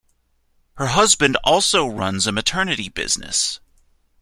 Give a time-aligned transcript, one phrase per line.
[0.77, 3.59] Her husband also runs a maternity business.